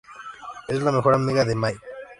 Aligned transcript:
Es 0.67 0.81
la 0.81 0.91
mejor 0.91 1.13
amiga 1.13 1.45
de 1.45 1.53
"Mai". 1.53 1.75